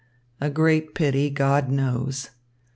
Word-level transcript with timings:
A 0.39 0.49
great 0.49 0.95
pity, 0.95 1.29
God 1.29 1.69
knows. 1.69 2.31